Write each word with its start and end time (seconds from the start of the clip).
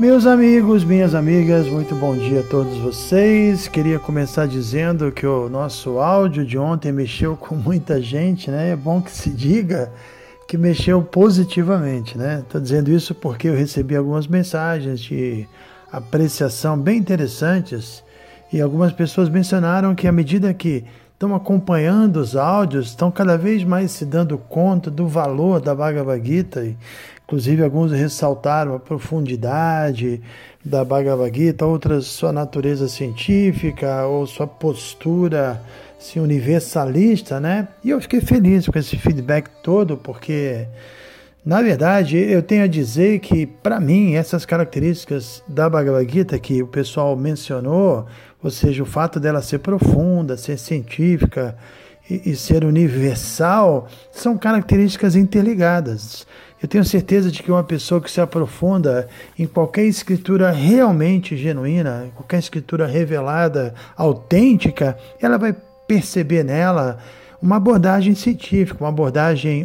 Meus 0.00 0.24
amigos, 0.24 0.82
minhas 0.82 1.14
amigas, 1.14 1.66
muito 1.66 1.94
bom 1.94 2.16
dia 2.16 2.40
a 2.40 2.42
todos 2.42 2.74
vocês. 2.78 3.68
Queria 3.68 3.98
começar 3.98 4.46
dizendo 4.46 5.12
que 5.12 5.26
o 5.26 5.50
nosso 5.50 5.98
áudio 5.98 6.42
de 6.42 6.56
ontem 6.56 6.90
mexeu 6.90 7.36
com 7.36 7.54
muita 7.54 8.00
gente, 8.00 8.50
né? 8.50 8.70
É 8.70 8.76
bom 8.76 9.02
que 9.02 9.10
se 9.10 9.28
diga 9.28 9.92
que 10.48 10.56
mexeu 10.56 11.02
positivamente, 11.02 12.16
né? 12.16 12.40
Estou 12.40 12.58
dizendo 12.58 12.90
isso 12.90 13.14
porque 13.14 13.46
eu 13.48 13.54
recebi 13.54 13.94
algumas 13.94 14.26
mensagens 14.26 15.00
de 15.00 15.46
apreciação 15.92 16.78
bem 16.78 16.96
interessantes 16.96 18.02
e 18.50 18.58
algumas 18.58 18.94
pessoas 18.94 19.28
mencionaram 19.28 19.94
que 19.94 20.08
à 20.08 20.12
medida 20.12 20.54
que 20.54 20.82
estão 21.20 21.34
acompanhando 21.34 22.16
os 22.16 22.34
áudios, 22.34 22.86
estão 22.86 23.10
cada 23.10 23.36
vez 23.36 23.62
mais 23.62 23.90
se 23.90 24.06
dando 24.06 24.38
conta 24.38 24.90
do 24.90 25.06
valor 25.06 25.60
da 25.60 25.74
Bhagavad 25.74 26.26
Gita 26.26 26.74
Inclusive, 27.26 27.62
alguns 27.62 27.92
ressaltaram 27.92 28.74
a 28.74 28.80
profundidade 28.80 30.20
da 30.64 30.82
Bhagavad 30.82 31.32
Gita, 31.32 31.66
outras 31.66 32.06
sua 32.06 32.32
natureza 32.32 32.88
científica 32.88 34.04
ou 34.06 34.26
sua 34.26 34.48
postura 34.48 35.62
assim, 35.96 36.18
universalista, 36.18 37.38
né? 37.38 37.68
E 37.84 37.90
eu 37.90 38.00
fiquei 38.00 38.20
feliz 38.20 38.66
com 38.66 38.76
esse 38.76 38.96
feedback 38.96 39.48
todo, 39.62 39.96
porque, 39.96 40.66
na 41.44 41.62
verdade, 41.62 42.16
eu 42.16 42.42
tenho 42.42 42.64
a 42.64 42.66
dizer 42.66 43.20
que, 43.20 43.46
para 43.46 43.78
mim, 43.78 44.14
essas 44.14 44.44
características 44.44 45.40
da 45.46 45.70
Bhagavad 45.70 46.10
Gita 46.10 46.36
que 46.36 46.60
o 46.62 46.66
pessoal 46.66 47.14
mencionou, 47.14 48.06
ou 48.42 48.50
seja, 48.50 48.82
o 48.82 48.86
fato 48.86 49.20
dela 49.20 49.42
ser 49.42 49.58
profunda, 49.58 50.36
ser 50.36 50.58
científica 50.58 51.56
e, 52.08 52.30
e 52.30 52.36
ser 52.36 52.64
universal, 52.64 53.88
são 54.10 54.36
características 54.38 55.14
interligadas. 55.14 56.26
Eu 56.62 56.68
tenho 56.68 56.84
certeza 56.84 57.30
de 57.30 57.42
que 57.42 57.50
uma 57.50 57.64
pessoa 57.64 58.00
que 58.00 58.10
se 58.10 58.20
aprofunda 58.20 59.08
em 59.38 59.46
qualquer 59.46 59.84
escritura 59.84 60.50
realmente 60.50 61.36
genuína, 61.36 62.08
qualquer 62.14 62.38
escritura 62.38 62.86
revelada, 62.86 63.74
autêntica, 63.96 64.96
ela 65.20 65.38
vai 65.38 65.54
perceber 65.86 66.44
nela 66.44 66.98
uma 67.40 67.56
abordagem 67.56 68.14
científica, 68.14 68.84
uma 68.84 68.90
abordagem 68.90 69.64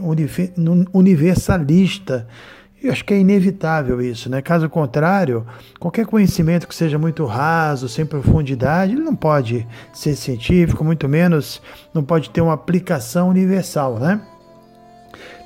universalista. 0.93 2.25
Eu 2.86 2.91
acho 2.91 3.03
que 3.03 3.16
é 3.16 3.17
inevitável 3.17 4.00
isso, 4.00 4.30
né? 4.30 4.44
Caso 4.44 4.69
contrário, 4.69 5.44
qualquer 5.80 6.05
conhecimento 6.05 6.67
que 6.67 6.75
seja 6.75 7.00
muito 7.00 7.25
raso, 7.25 7.89
sem 7.89 8.05
profundidade, 8.05 8.92
ele 8.92 9.02
não 9.02 9.16
pode 9.16 9.66
ser 9.92 10.16
científico, 10.16 10.83
muito 10.83 11.09
menos 11.09 11.59
não 11.92 12.03
pode 12.03 12.30
ter 12.30 12.42
uma 12.42 12.53
aplicação 12.53 13.30
universal, 13.30 13.97
né? 13.97 14.22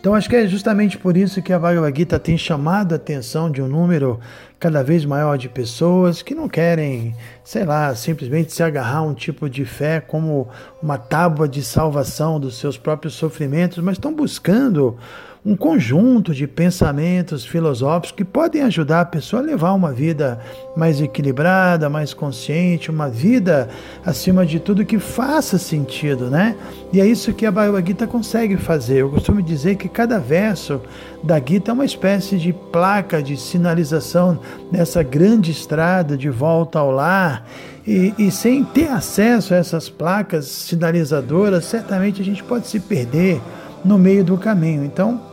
Então 0.01 0.13
acho 0.13 0.29
que 0.29 0.35
é 0.35 0.47
justamente 0.47 0.97
por 0.97 1.15
isso 1.15 1.41
que 1.41 1.53
a 1.53 1.59
Bhagavad 1.59 1.97
Gita 1.97 2.19
tem 2.19 2.37
chamado 2.37 2.91
a 2.91 2.97
atenção 2.97 3.49
de 3.49 3.61
um 3.61 3.69
número 3.69 4.19
cada 4.59 4.83
vez 4.83 5.05
maior 5.05 5.37
de 5.37 5.47
pessoas 5.47 6.21
que 6.21 6.35
não 6.35 6.49
querem, 6.49 7.15
sei 7.43 7.63
lá, 7.63 7.95
simplesmente 7.95 8.51
se 8.51 8.61
agarrar 8.61 8.97
a 8.97 9.01
um 9.01 9.13
tipo 9.13 9.49
de 9.49 9.63
fé 9.63 10.01
como 10.01 10.49
uma 10.83 10.97
tábua 10.97 11.47
de 11.47 11.63
salvação 11.63 12.37
dos 12.37 12.57
seus 12.57 12.77
próprios 12.77 13.13
sofrimentos, 13.13 13.77
mas 13.77 13.95
estão 13.95 14.13
buscando 14.13 14.97
um 15.45 15.55
conjunto 15.55 16.33
de 16.33 16.45
pensamentos 16.45 17.45
filosóficos 17.45 18.11
que 18.11 18.25
podem 18.25 18.61
ajudar 18.63 19.01
a 19.01 19.05
pessoa 19.05 19.41
a 19.41 19.45
levar 19.45 19.73
uma 19.73 19.91
vida 19.91 20.39
mais 20.75 20.99
equilibrada, 20.99 21.89
mais 21.89 22.13
consciente, 22.13 22.91
uma 22.91 23.07
vida, 23.07 23.69
acima 24.05 24.45
de 24.45 24.59
tudo, 24.59 24.85
que 24.85 24.99
faça 24.99 25.57
sentido, 25.57 26.29
né? 26.29 26.55
E 26.91 26.99
é 26.99 27.05
isso 27.05 27.33
que 27.33 27.45
a 27.45 27.51
Bhagavad 27.51 27.87
Gita 27.87 28.05
consegue 28.05 28.57
fazer. 28.57 28.97
Eu 28.97 29.09
costumo 29.09 29.41
dizer 29.41 29.75
que 29.75 29.87
cada 29.87 30.19
verso 30.19 30.81
da 31.23 31.39
Gita 31.39 31.71
é 31.71 31.73
uma 31.73 31.85
espécie 31.85 32.37
de 32.37 32.51
placa 32.51 33.23
de 33.23 33.37
sinalização 33.37 34.39
nessa 34.69 35.01
grande 35.03 35.51
estrada 35.51 36.17
de 36.17 36.29
volta 36.29 36.79
ao 36.79 36.91
lar. 36.91 37.47
E, 37.87 38.13
e, 38.19 38.29
sem 38.29 38.63
ter 38.63 38.89
acesso 38.89 39.53
a 39.53 39.57
essas 39.57 39.89
placas 39.89 40.45
sinalizadoras, 40.45 41.65
certamente 41.65 42.21
a 42.21 42.25
gente 42.25 42.43
pode 42.43 42.67
se 42.67 42.79
perder 42.79 43.41
no 43.83 43.97
meio 43.97 44.23
do 44.23 44.37
caminho. 44.37 44.83
Então, 44.83 45.28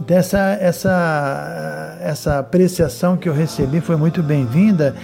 dessa 0.00 0.56
essa, 0.60 1.98
essa 2.00 2.38
apreciação 2.38 3.16
que 3.16 3.28
eu 3.28 3.32
recebi 3.32 3.80
foi 3.80 3.96
muito 3.96 4.22
bem-vinda. 4.22 4.94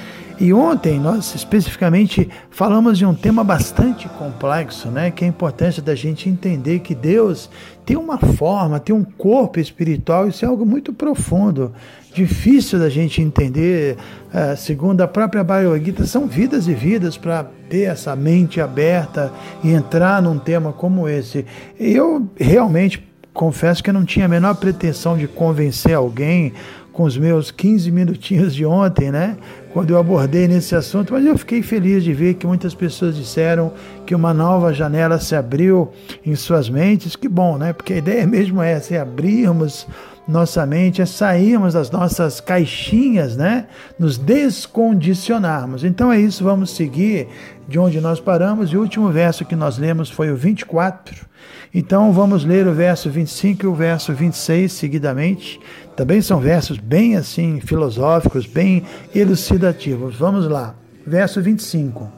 E 0.41 0.53
ontem 0.53 0.99
nós 0.99 1.37
especificamente 1.37 2.29
falamos 2.51 2.99
de 2.99 3.07
um 3.07 3.15
tema 3.15 3.45
bastante 3.45 4.09
complexo, 4.09 4.89
né? 4.89 5.11
Que 5.11 5.25
é 5.25 5.27
a 5.27 5.29
importância 5.29 5.81
da 5.81 5.95
gente 5.95 6.29
entender 6.29 6.81
que 6.81 6.97
Deus 6.97 7.49
tem 7.87 7.97
uma 7.97 8.19
forma, 8.19 8.81
tem 8.81 8.95
um 8.95 9.05
corpo 9.05 9.61
espiritual, 9.61 10.27
isso 10.27 10.45
é 10.45 10.49
algo 10.49 10.67
muito 10.67 10.93
profundo, 10.93 11.73
difícil 12.13 12.79
da 12.79 12.89
gente 12.89 13.23
entender, 13.23 13.97
uh, 14.35 14.57
segundo 14.57 15.01
a 15.03 15.07
própria 15.07 15.45
Bhagavad 15.45 16.07
são 16.09 16.27
vidas 16.27 16.67
e 16.67 16.75
vidas 16.75 17.17
para 17.17 17.45
ter 17.69 17.83
essa 17.83 18.17
mente 18.17 18.61
aberta 18.61 19.33
e 19.63 19.71
entrar 19.71 20.21
num 20.21 20.39
tema 20.39 20.73
como 20.73 21.09
esse. 21.09 21.47
Eu 21.79 22.29
realmente 22.37 23.12
confesso 23.33 23.83
que 23.83 23.91
eu 23.91 23.95
não 23.95 24.05
tinha 24.05 24.27
a 24.27 24.29
menor 24.29 24.55
pretensão 24.55 25.17
de 25.17 25.27
convencer 25.27 25.95
alguém 25.95 26.53
com 26.93 27.05
os 27.05 27.17
meus 27.17 27.51
15 27.51 27.91
minutinhos 27.91 28.55
de 28.55 28.67
ontem, 28.67 29.11
né? 29.11 29.37
Quando 29.73 29.91
eu 29.91 29.99
abordei 29.99 30.47
nesse 30.47 30.75
assunto, 30.75 31.15
mas 31.15 31.25
eu 31.25 31.39
fiquei 31.39 31.63
feliz 31.63 32.05
de 32.05 32.13
ver 32.13 32.35
que 32.35 32.47
muitas 32.47 32.75
pessoas 32.75 33.17
disseram 33.17 33.73
que 34.05 34.15
uma 34.15 34.35
nova 34.35 34.75
janela 34.75 35.19
se 35.19 35.35
abriu 35.35 35.91
em 36.25 36.35
suas 36.35 36.69
mentes. 36.69 37.17
Que 37.17 37.29
bom, 37.29 37.57
né? 37.57 37.73
Porque 37.73 37.95
a 37.95 37.97
ideia 37.97 38.27
mesmo 38.27 38.61
é 38.61 38.83
é 38.91 38.99
abrirmos 38.99 39.87
nossa 40.27 40.65
mente, 40.65 41.03
é 41.03 41.07
sairmos 41.07 41.75
das 41.75 41.91
nossas 41.91 42.41
caixinhas, 42.41 43.37
né? 43.37 43.67
Nos 43.99 44.19
descondicionarmos. 44.19 45.85
Então 45.85 46.13
é 46.13 46.21
isso, 46.21 46.45
vamos 46.45 46.71
seguir 46.71 47.29
de 47.69 47.79
onde 47.79 48.01
nós 48.01 48.21
paramos. 48.21 48.71
E 48.71 48.77
o 48.77 48.81
último 48.81 49.11
verso 49.11 49.45
que 49.45 49.57
nós 49.57 49.79
lemos 49.79 50.11
foi 50.11 50.31
o 50.31 50.37
24 50.37 51.33
então 51.75 52.13
vamos 52.13 52.45
ler 52.45 52.67
o 52.67 52.75
verso 52.75 53.09
25 53.09 53.65
e 53.65 53.67
o 53.67 53.75
verso 53.75 54.13
26 54.13 54.71
seguidamente. 54.71 55.59
Também 55.97 56.21
são 56.21 56.39
versos 56.39 56.79
bem 56.79 57.17
assim 57.17 57.61
filosóficos, 57.61 58.47
bem 58.47 58.83
elucidativos. 59.15 60.17
Vamos 60.17 60.47
lá. 60.47 60.75
Verso 61.07 61.41
25. 61.41 62.13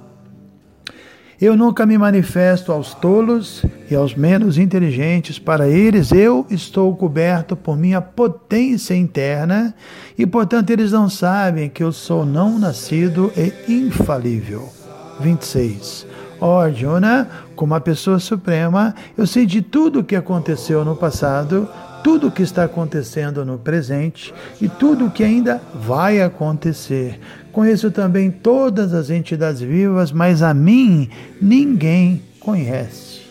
Eu 1.41 1.57
nunca 1.57 1.87
me 1.87 1.97
manifesto 1.97 2.73
aos 2.73 2.95
tolos 2.95 3.65
aos 3.95 4.15
menos 4.15 4.59
inteligentes, 4.59 5.39
para 5.39 5.69
eles 5.69 6.13
eu 6.13 6.47
estou 6.51 6.95
coberto 6.97 7.57
por 7.57 7.77
minha 7.77 8.01
potência 8.01 8.95
interna, 8.95 9.75
e 10.17 10.27
portanto 10.27 10.71
eles 10.71 10.93
não 10.93 11.09
sabem 11.09 11.69
que 11.69 11.83
eu 11.83 11.93
sou 11.93 12.25
não 12.25 12.59
nascido 12.59 13.33
e 13.37 13.73
infalível. 13.73 14.69
26. 15.21 16.07
Ó 16.41 16.61
Arjuna, 16.61 17.29
como 17.55 17.75
a 17.75 17.81
pessoa 17.81 18.19
suprema, 18.19 18.95
eu 19.17 19.27
sei 19.27 19.47
de 19.47 19.63
tudo 19.63 20.01
o 20.01 20.05
que 20.05 20.17
aconteceu 20.17 20.85
no 20.85 20.97
passado, 20.97 21.69
tudo 22.03 22.27
o 22.27 22.31
que 22.31 22.43
está 22.43 22.65
acontecendo 22.65 23.47
no 23.47 23.59
presente 23.59 24.35
e 24.61 24.69
tudo 24.69 25.07
o 25.07 25.11
que 25.11 25.25
ainda 25.25 25.63
vai 25.75 26.21
acontecer. 26.21 27.19
Conheço 27.51 27.91
também 27.91 28.31
todas 28.31 28.93
as 28.93 29.09
entidades 29.09 29.63
vivas, 29.63 30.13
mas 30.13 30.43
a 30.43 30.53
mim 30.53 31.09
ninguém 31.41 32.21
conhece. 32.39 33.24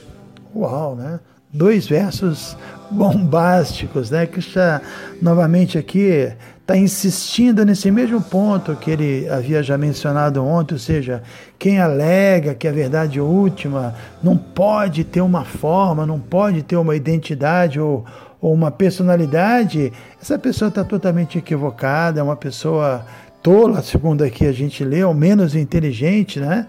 Uau, 0.55 0.95
né? 0.95 1.19
Dois 1.51 1.88
versos 1.88 2.57
bombásticos, 2.89 4.09
né? 4.09 4.25
Que 4.25 4.39
está 4.39 4.81
novamente 5.21 5.77
aqui 5.77 6.33
está 6.63 6.77
insistindo 6.77 7.65
nesse 7.65 7.91
mesmo 7.91 8.21
ponto 8.21 8.73
que 8.77 8.89
ele 8.89 9.29
havia 9.29 9.61
já 9.61 9.77
mencionado 9.77 10.44
ontem, 10.44 10.75
ou 10.75 10.79
seja, 10.79 11.21
quem 11.59 11.77
alega 11.77 12.55
que 12.55 12.67
a 12.69 12.71
verdade 12.71 13.19
última 13.19 13.94
não 14.23 14.38
pode 14.38 15.03
ter 15.03 15.19
uma 15.19 15.44
forma, 15.44 16.05
não 16.05 16.17
pode 16.17 16.63
ter 16.63 16.77
uma 16.77 16.95
identidade 16.95 17.81
ou, 17.81 18.05
ou 18.39 18.53
uma 18.53 18.71
personalidade, 18.71 19.91
essa 20.21 20.39
pessoa 20.39 20.69
está 20.69 20.85
totalmente 20.85 21.38
equivocada, 21.38 22.21
é 22.21 22.23
uma 22.23 22.38
pessoa 22.38 23.05
tola, 23.41 23.83
segundo 23.83 24.23
aqui 24.23 24.45
a 24.45 24.53
gente 24.53 24.85
lê, 24.85 25.03
ou 25.03 25.13
menos 25.13 25.55
inteligente, 25.55 26.39
né? 26.39 26.65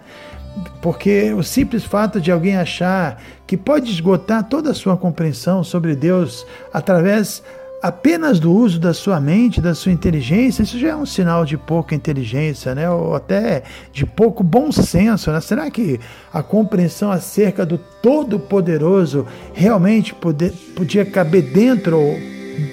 Porque 0.80 1.32
o 1.32 1.42
simples 1.42 1.84
fato 1.84 2.20
de 2.20 2.30
alguém 2.30 2.56
achar 2.56 3.20
que 3.46 3.56
pode 3.56 3.90
esgotar 3.90 4.44
toda 4.44 4.70
a 4.70 4.74
sua 4.74 4.96
compreensão 4.96 5.64
sobre 5.64 5.94
Deus 5.94 6.46
através 6.72 7.42
apenas 7.84 8.40
do 8.40 8.50
uso 8.50 8.80
da 8.80 8.94
sua 8.94 9.20
mente, 9.20 9.60
da 9.60 9.74
sua 9.74 9.92
inteligência, 9.92 10.62
isso 10.62 10.78
já 10.78 10.88
é 10.88 10.96
um 10.96 11.04
sinal 11.04 11.44
de 11.44 11.58
pouca 11.58 11.94
inteligência, 11.94 12.74
né? 12.74 12.88
Ou 12.88 13.14
até 13.14 13.62
de 13.92 14.06
pouco 14.06 14.42
bom 14.42 14.72
senso, 14.72 15.30
né? 15.30 15.38
Será 15.42 15.70
que 15.70 16.00
a 16.32 16.42
compreensão 16.42 17.12
acerca 17.12 17.66
do 17.66 17.76
Todo-Poderoso 17.76 19.26
realmente 19.52 20.14
poder, 20.14 20.50
podia 20.74 21.04
caber 21.04 21.42
dentro 21.42 21.98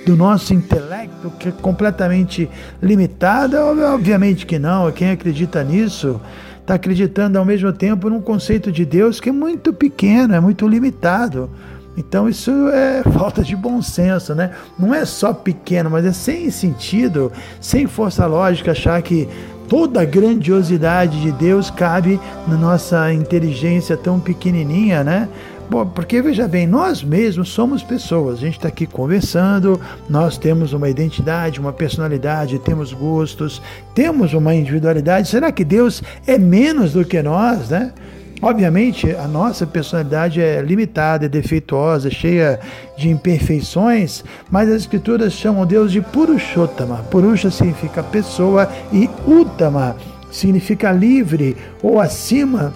do 0.06 0.16
nosso 0.16 0.54
intelecto, 0.54 1.30
que 1.32 1.50
é 1.50 1.52
completamente 1.52 2.50
limitada? 2.82 3.66
Obviamente 3.66 4.46
que 4.46 4.58
não. 4.58 4.90
Quem 4.94 5.12
acredita 5.12 5.62
nisso 5.62 6.22
está 6.72 6.76
acreditando 6.76 7.38
ao 7.38 7.44
mesmo 7.44 7.74
tempo 7.74 8.10
num 8.10 8.22
conceito 8.22 8.72
de 8.72 8.86
Deus 8.86 9.20
que 9.20 9.30
é 9.30 9.32
muito 9.32 9.74
pequeno, 9.74 10.34
é 10.36 10.40
muito 10.40 10.68
limitado. 10.68 11.50
Então 11.98 12.30
isso 12.30 12.52
é 12.70 13.04
falta 13.12 13.44
de 13.44 13.56
bom 13.56 13.82
senso, 13.82 14.34
né? 14.34 14.52
Não 14.80 14.94
é 14.94 15.04
só 15.04 15.34
pequeno, 15.34 15.90
mas 15.90 16.06
é 16.06 16.14
sem 16.14 16.50
sentido, 16.50 17.32
sem 17.60 17.88
força 17.88 18.26
lógica 18.26 18.72
achar 18.72 19.02
que 19.02 19.28
toda 19.68 20.02
a 20.02 20.06
grandiosidade 20.06 21.22
de 21.22 21.32
Deus 21.34 21.70
cabe 21.70 22.20
na 22.48 22.56
nossa 22.56 23.12
inteligência 23.14 23.98
tão 23.98 24.20
pequenininha, 24.20 25.04
né? 25.04 25.28
Bom, 25.72 25.86
porque 25.86 26.22
veja 26.22 26.50
bem, 26.50 26.68
nós 26.68 27.02
mesmos 27.02 27.48
somos 27.48 27.82
pessoas, 27.82 28.40
a 28.40 28.42
gente 28.42 28.58
está 28.58 28.68
aqui 28.68 28.86
conversando, 28.86 29.80
nós 30.10 30.38
temos 30.38 30.74
uma 30.74 30.90
identidade, 30.90 31.62
uma 31.62 31.72
personalidade, 31.72 32.60
temos 32.60 32.92
gostos, 32.92 33.62
temos 33.96 34.34
uma 34.34 34.54
individualidade. 34.54 35.30
Será 35.30 35.50
que 35.50 35.64
Deus 35.64 36.04
é 36.28 36.38
menos 36.38 36.92
do 36.92 37.06
que 37.06 37.24
nós, 37.24 37.70
né? 37.70 37.94
Obviamente, 38.42 39.16
a 39.16 39.30
nossa 39.30 39.66
personalidade 39.66 40.42
é 40.42 40.62
limitada, 40.62 41.28
é 41.28 41.30
defeituosa, 41.30 42.12
cheia 42.12 42.60
de 42.98 43.08
imperfeições, 43.08 44.26
mas 44.50 44.68
as 44.68 44.82
escrituras 44.82 45.32
chamam 45.32 45.66
Deus 45.66 45.90
de 45.90 46.02
Purushottama. 46.02 46.98
Purusha 47.10 47.50
significa 47.50 48.04
pessoa 48.04 48.70
e 48.92 49.10
Uttama 49.26 49.96
significa 50.30 50.92
livre 50.92 51.56
ou 51.82 51.98
acima 51.98 52.74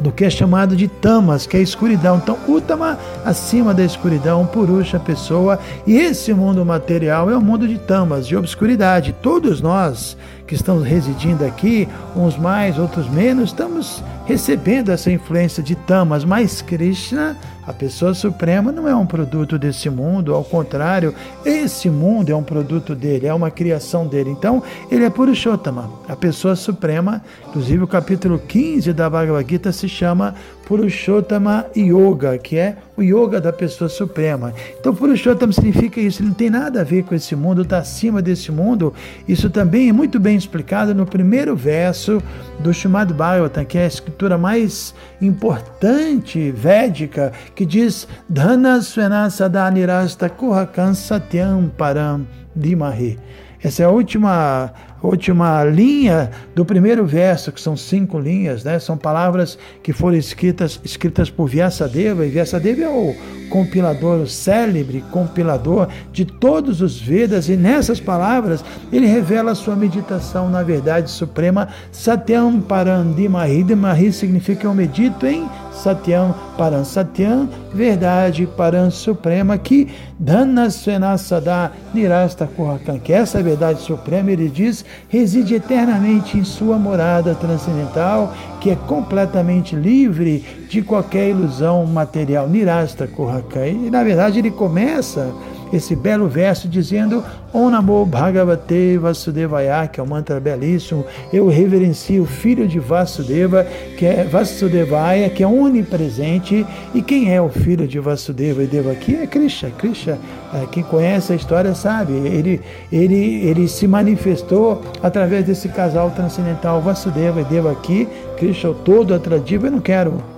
do 0.00 0.12
que 0.12 0.24
é 0.24 0.30
chamado 0.30 0.76
de 0.76 0.88
tamas, 0.88 1.46
que 1.46 1.56
é 1.56 1.60
escuridão. 1.60 2.16
Então, 2.16 2.38
Uttama, 2.48 2.98
acima 3.24 3.72
da 3.72 3.84
escuridão, 3.84 4.46
Purusha, 4.46 4.98
pessoa, 4.98 5.58
e 5.86 5.96
esse 5.96 6.32
mundo 6.34 6.64
material 6.64 7.30
é 7.30 7.34
o 7.34 7.38
um 7.38 7.42
mundo 7.42 7.66
de 7.66 7.78
tamas, 7.78 8.26
de 8.26 8.36
obscuridade. 8.36 9.14
Todos 9.22 9.60
nós 9.60 10.16
que 10.46 10.54
estamos 10.54 10.84
residindo 10.84 11.44
aqui, 11.44 11.88
uns 12.14 12.36
mais, 12.36 12.78
outros 12.78 13.08
menos, 13.08 13.50
estamos 13.50 14.02
recebendo 14.26 14.90
essa 14.90 15.10
influência 15.10 15.62
de 15.62 15.74
tamas, 15.74 16.24
mas 16.24 16.62
Krishna, 16.62 17.36
a 17.66 17.72
pessoa 17.72 18.12
suprema, 18.12 18.70
não 18.70 18.88
é 18.88 18.94
um 18.94 19.06
produto 19.06 19.58
desse 19.58 19.88
mundo, 19.88 20.34
ao 20.34 20.44
contrário, 20.44 21.14
esse 21.44 21.88
mundo 21.88 22.30
é 22.30 22.36
um 22.36 22.42
produto 22.42 22.94
dele, 22.94 23.26
é 23.26 23.34
uma 23.34 23.50
criação 23.50 24.06
dele. 24.06 24.30
Então, 24.30 24.62
ele 24.90 25.04
é 25.04 25.10
Purushottama, 25.10 25.90
a 26.08 26.16
pessoa 26.16 26.56
suprema. 26.56 27.22
Inclusive, 27.48 27.82
o 27.82 27.88
capítulo 27.88 28.38
15 28.38 28.92
da 28.92 29.08
Bhagavad 29.08 29.48
Gita 29.48 29.72
se 29.72 29.88
chama 29.88 30.34
Purushottama 30.66 31.66
Yoga, 31.76 32.38
que 32.38 32.56
é 32.56 32.76
o 32.96 33.02
yoga 33.02 33.40
da 33.40 33.52
pessoa 33.52 33.88
suprema. 33.88 34.52
Então, 34.78 34.94
Purushottama 34.94 35.52
significa 35.52 36.00
isso, 36.00 36.22
ele 36.22 36.28
não 36.28 36.34
tem 36.34 36.50
nada 36.50 36.80
a 36.80 36.84
ver 36.84 37.04
com 37.04 37.14
esse 37.14 37.36
mundo, 37.36 37.62
está 37.62 37.78
acima 37.78 38.22
desse 38.22 38.50
mundo. 38.50 38.94
Isso 39.28 39.50
também 39.50 39.88
é 39.88 39.92
muito 39.92 40.18
bem 40.18 40.36
explicado 40.36 40.94
no 40.94 41.04
primeiro 41.04 41.54
verso 41.54 42.22
do 42.60 42.70
Srimad 42.70 43.12
Bhagavatam, 43.12 43.64
que 43.64 43.78
é 43.78 43.84
a 43.84 43.88
escritura 43.88 44.38
mais 44.38 44.94
importante 45.20 46.50
védica, 46.50 47.32
que 47.54 47.66
diz 47.66 48.08
Dhana 48.28 48.80
Svena 48.80 49.28
Sadanirasta 49.30 50.28
Kuhakan 50.28 50.94
Satyam 50.94 51.70
Param 51.76 52.26
Dimahi. 52.54 53.18
Essa 53.62 53.82
é 53.82 53.86
a 53.86 53.90
última 53.90 54.72
última 55.08 55.62
linha 55.64 56.30
do 56.54 56.64
primeiro 56.64 57.04
verso, 57.04 57.52
que 57.52 57.60
são 57.60 57.76
cinco 57.76 58.18
linhas, 58.18 58.64
né? 58.64 58.78
São 58.78 58.96
palavras 58.96 59.58
que 59.82 59.92
foram 59.92 60.16
escritas, 60.16 60.80
escritas 60.84 61.30
por 61.30 61.46
Vyasadeva, 61.46 62.24
e 62.24 62.30
Vyasadeva 62.30 62.82
é 62.82 62.88
o 62.88 63.14
compilador, 63.50 64.20
o 64.20 64.26
célebre 64.26 65.04
compilador 65.10 65.88
de 66.12 66.24
todos 66.24 66.80
os 66.80 67.00
Vedas, 67.00 67.48
e 67.48 67.56
nessas 67.56 68.00
palavras 68.00 68.64
ele 68.92 69.06
revela 69.06 69.52
a 69.52 69.54
sua 69.54 69.76
meditação 69.76 70.48
na 70.48 70.62
verdade 70.62 71.10
suprema, 71.10 71.68
Satyam 71.92 72.60
Parandimahi. 72.60 73.62
Dimahi 73.62 74.12
significa 74.12 74.66
eu 74.66 74.74
medito 74.74 75.26
em 75.26 75.48
Satyam 75.72 76.34
Paran 76.56 76.84
Satyam, 76.84 77.48
verdade 77.72 78.46
Paran 78.46 78.90
Suprema, 78.90 79.58
que 79.58 79.88
Dana 80.18 80.70
Svenasada 80.70 81.72
Nirasta 81.92 82.46
Kuhakan, 82.46 82.98
que 83.00 83.12
essa 83.12 83.42
verdade 83.42 83.80
suprema, 83.80 84.30
ele 84.30 84.48
diz, 84.48 84.84
reside 85.08 85.54
eternamente 85.54 86.38
em 86.38 86.44
sua 86.44 86.78
morada 86.78 87.34
transcendental, 87.34 88.34
que 88.60 88.70
é 88.70 88.76
completamente 88.76 89.74
livre 89.74 90.44
de 90.68 90.82
qualquer 90.82 91.30
ilusão 91.30 91.86
material. 91.86 92.48
Nirasta 92.48 93.06
Kuhakan. 93.06 93.66
E 93.66 93.90
na 93.90 94.02
verdade 94.02 94.38
ele 94.38 94.50
começa 94.50 95.32
esse 95.76 95.96
belo 95.96 96.28
verso 96.28 96.68
dizendo 96.68 97.22
Om 97.52 97.70
Namo 97.70 98.04
Bhagavate 98.04 98.98
Vasudevaya, 98.98 99.86
que 99.86 100.00
é 100.00 100.02
um 100.02 100.06
mantra 100.06 100.40
belíssimo. 100.40 101.04
Eu 101.32 101.48
reverencio 101.48 102.22
o 102.22 102.26
filho 102.26 102.66
de 102.66 102.78
Vasudeva, 102.78 103.64
que 103.96 104.04
é 104.04 104.24
Vasudevaya, 104.24 105.28
que 105.30 105.42
é 105.42 105.46
onipresente. 105.46 106.66
E 106.94 107.02
quem 107.02 107.34
é 107.34 107.40
o 107.40 107.48
filho 107.48 107.86
de 107.86 107.98
Vasudeva 108.00 108.62
e 108.62 108.66
Devaki? 108.66 109.16
É 109.16 109.26
Krishna. 109.26 109.70
Krishna, 109.70 110.18
é, 110.52 110.66
quem 110.66 110.82
conhece 110.82 111.32
a 111.32 111.36
história 111.36 111.74
sabe, 111.74 112.12
ele, 112.12 112.60
ele, 112.90 113.46
ele 113.46 113.68
se 113.68 113.86
manifestou 113.86 114.82
através 115.02 115.44
desse 115.44 115.68
casal 115.68 116.10
transcendental 116.10 116.80
Vasudeva 116.80 117.40
e 117.40 117.44
Devaki. 117.44 118.08
Krishna, 118.36 118.70
o 118.70 118.74
todo 118.74 119.14
atrativo. 119.14 119.66
Eu 119.66 119.72
não 119.72 119.80
quero 119.80 120.34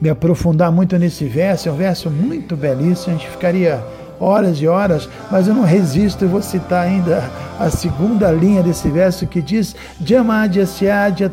me 0.00 0.10
aprofundar 0.10 0.70
muito 0.70 0.98
nesse 0.98 1.24
verso, 1.24 1.68
é 1.68 1.72
um 1.72 1.76
verso 1.76 2.10
muito 2.10 2.54
belíssimo, 2.54 3.14
a 3.14 3.18
gente 3.18 3.30
ficaria 3.30 3.82
horas 4.20 4.58
e 4.58 4.66
horas, 4.66 5.08
mas 5.30 5.48
eu 5.48 5.54
não 5.54 5.62
resisto 5.62 6.24
e 6.24 6.28
vou 6.28 6.42
citar 6.42 6.86
ainda 6.86 7.22
a 7.58 7.70
segunda 7.70 8.30
linha 8.30 8.62
desse 8.62 8.88
verso 8.88 9.26
que 9.26 9.40
diz 9.40 9.76
Jamadyasyadya 10.00 11.30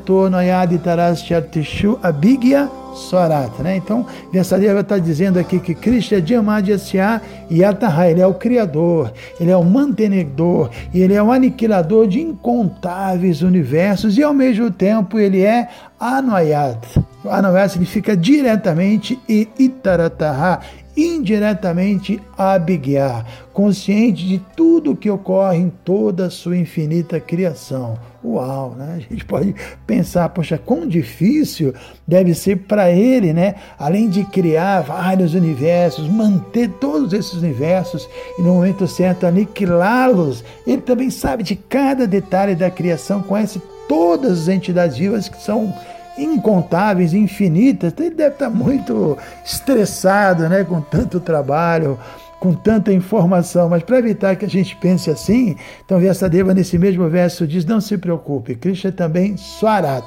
abhigya 2.04 2.70
Swarata, 2.94 3.64
né? 3.64 3.78
Então, 3.78 4.06
Vyasadeva 4.32 4.82
está 4.82 4.98
dizendo 4.98 5.40
aqui 5.40 5.60
que 5.60 5.74
Krishna 5.74 6.18
é 6.18 6.26
Jamadhyasya 6.26 7.22
Yataha, 7.50 8.10
ele 8.10 8.22
é 8.22 8.28
o 8.28 8.34
criador, 8.34 9.12
ele 9.40 9.52
é 9.52 9.58
o 9.58 9.64
mantenedor, 9.64 10.70
ele 10.94 11.14
é 11.14 11.24
o 11.24 11.32
aniquilador 11.32 12.08
de 12.08 12.22
incontáveis 12.22 13.42
universos, 13.42 14.18
e 14.18 14.24
ao 14.24 14.34
mesmo 14.34 14.70
tempo 14.70 15.20
ele 15.20 15.42
é 15.42 15.68
Anayat. 16.00 17.00
Anayat 17.26 17.74
significa 17.74 18.16
diretamente 18.18 19.20
e 19.28 19.48
Itarataha, 19.58 20.60
indiretamente 20.96 22.22
Abigya, 22.38 23.26
consciente 23.54 24.26
de 24.26 24.40
tudo 24.56 24.92
o 24.92 24.96
que 24.96 25.10
ocorre 25.10 25.58
em 25.58 25.70
toda 25.70 26.28
a 26.28 26.30
sua 26.30 26.58
infinita 26.58 27.20
criação. 27.20 27.98
Uau, 28.24 28.76
né? 28.78 28.98
A 28.98 29.00
gente 29.00 29.26
pode 29.26 29.56
pensar, 29.88 30.30
poxa, 30.30 30.58
quão 30.58 30.88
difícil 30.88 31.74
deve 32.08 32.36
ser 32.36 32.58
para 32.58 32.92
ele, 32.92 33.34
né? 33.34 33.56
Além 33.80 34.10
de 34.10 34.24
criar 34.26 34.82
vários 34.82 35.34
universos, 35.34 36.08
manter 36.08 36.70
todos 36.80 37.14
esses 37.14 37.34
universos 37.34 38.08
e 38.38 38.42
no 38.42 38.54
momento 38.54 38.88
certo 38.88 39.26
aniquilá-los, 39.26 40.44
ele 40.68 40.82
também 40.82 41.10
sabe 41.10 41.42
de 41.44 41.56
cada 41.56 42.06
detalhe 42.06 42.56
da 42.56 42.70
criação, 42.70 43.24
conhece 43.24 43.62
todas 43.88 44.44
as 44.44 44.48
entidades 44.48 44.98
vivas 44.98 45.28
que 45.28 45.42
são 45.42 45.74
incontáveis, 46.18 47.14
infinitas. 47.14 47.94
Ele 47.98 48.16
deve 48.16 48.36
estar 48.36 48.50
muito 48.50 49.18
estressado, 49.44 50.48
né, 50.50 50.64
com 50.64 50.82
tanto 50.82 51.20
trabalho, 51.20 51.98
com 52.40 52.54
tanta 52.54 52.92
informação, 52.92 53.70
mas 53.70 53.84
para 53.84 54.00
evitar 54.00 54.36
que 54.36 54.46
a 54.46 54.50
gente 54.50 54.76
pense 54.76 55.12
assim, 55.12 55.56
então 55.86 56.00
Vyasadeva 56.00 56.56
nesse 56.56 56.78
mesmo 56.78 57.08
verso 57.08 57.46
diz: 57.46 57.64
não 57.66 57.80
se 57.80 57.98
preocupe, 57.98 58.56
Krishna 58.56 58.90
é 58.90 58.92
também 58.92 59.38
Swarat. 59.38 60.04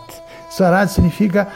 Swarat 0.50 0.90
significa 0.90 1.46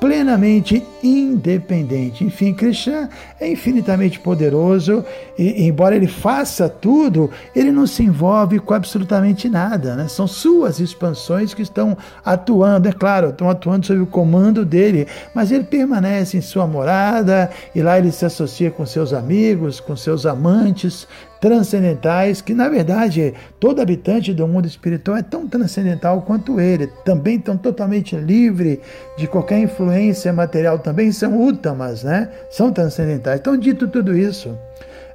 plenamente 0.00 0.86
independente. 1.02 2.24
Enfim, 2.24 2.52
Krishna 2.52 3.08
é 3.40 3.50
infinitamente 3.50 4.20
poderoso 4.20 5.04
e, 5.38 5.66
embora 5.66 5.96
ele 5.96 6.06
faça 6.06 6.68
tudo, 6.68 7.30
ele 7.54 7.72
não 7.72 7.86
se 7.86 8.02
envolve 8.02 8.58
com 8.58 8.74
absolutamente 8.74 9.48
nada. 9.48 9.94
Né? 9.96 10.08
São 10.08 10.26
suas 10.26 10.80
expansões 10.80 11.54
que 11.54 11.62
estão 11.62 11.96
atuando, 12.24 12.88
é 12.88 12.92
claro, 12.92 13.30
estão 13.30 13.48
atuando 13.48 13.86
sob 13.86 14.00
o 14.00 14.06
comando 14.06 14.64
dele, 14.64 15.06
mas 15.34 15.50
ele 15.50 15.64
permanece 15.64 16.36
em 16.36 16.42
sua 16.42 16.66
morada 16.66 17.50
e 17.74 17.80
lá 17.80 17.98
ele 17.98 18.12
se 18.12 18.24
associa 18.24 18.70
com 18.70 18.84
seus 18.84 19.12
amigos, 19.12 19.80
com 19.80 19.96
seus 19.96 20.26
amantes, 20.26 21.06
transcendentais, 21.46 22.40
que 22.40 22.52
na 22.52 22.68
verdade 22.68 23.32
todo 23.60 23.80
habitante 23.80 24.34
do 24.34 24.48
mundo 24.48 24.66
espiritual 24.66 25.16
é 25.16 25.22
tão 25.22 25.46
transcendental 25.46 26.22
quanto 26.22 26.58
ele, 26.58 26.88
também 27.04 27.38
tão 27.38 27.56
totalmente 27.56 28.16
livre 28.16 28.80
de 29.16 29.28
qualquer 29.28 29.60
influência 29.60 30.32
material, 30.32 30.80
também 30.80 31.12
são 31.12 31.34
últimas, 31.34 32.02
né? 32.02 32.28
São 32.50 32.72
transcendentais. 32.72 33.38
Então, 33.38 33.56
dito 33.56 33.86
tudo 33.86 34.16
isso, 34.18 34.58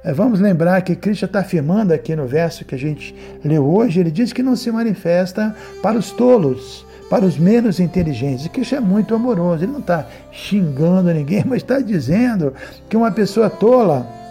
eh, 0.02 0.14
Vamos 0.14 0.40
lembrar 0.40 0.80
que 0.80 0.96
Cristo 0.96 1.26
está 1.26 1.40
afirmando 1.40 1.92
aqui 1.92 2.16
no 2.16 2.26
verso 2.26 2.64
que 2.64 2.74
a 2.74 2.78
gente 2.78 3.14
leu 3.44 3.62
hoje, 3.70 4.00
ele 4.00 4.10
diz 4.10 4.32
que 4.32 4.42
não 4.42 4.56
se 4.56 4.72
manifesta 4.72 5.54
para 5.82 5.98
os 5.98 6.12
tolos, 6.12 6.86
para 7.10 7.26
os 7.26 7.36
menos 7.36 7.78
inteligentes. 7.78 8.48
Cristo 8.48 8.74
é 8.74 8.80
muito 8.80 9.14
amoroso, 9.14 9.64
ele 9.64 9.72
não 9.72 9.80
está 9.80 10.06
xingando 10.32 11.12
ninguém, 11.12 11.44
mas 11.46 11.58
está 11.58 11.78
dizendo 11.78 12.54
que 12.88 12.96
uma 12.96 13.12
pessoa 13.12 13.50
tola 13.50 14.21